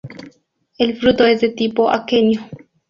[0.79, 2.41] El fruto es de tipo aquenio.